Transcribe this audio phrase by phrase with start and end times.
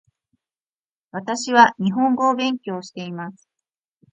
[1.11, 3.47] 私は日本語を勉強しています